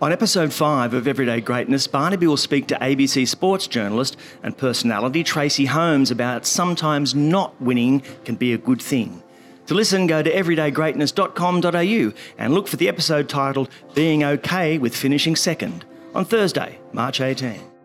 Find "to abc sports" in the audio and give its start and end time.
2.68-3.66